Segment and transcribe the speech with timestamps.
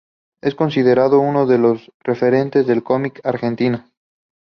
[0.41, 3.85] Es considerado uno de los referentes del cómic argentino.